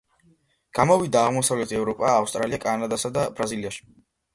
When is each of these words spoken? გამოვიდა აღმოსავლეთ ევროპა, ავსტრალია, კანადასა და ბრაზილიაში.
გამოვიდა 0.79 1.21
აღმოსავლეთ 1.27 1.75
ევროპა, 1.83 2.11
ავსტრალია, 2.17 2.65
კანადასა 2.67 3.17
და 3.23 3.33
ბრაზილიაში. 3.41 3.93